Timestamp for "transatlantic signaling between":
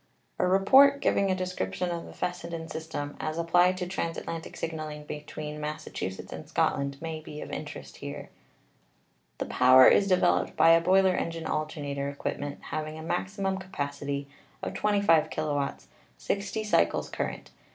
3.85-5.59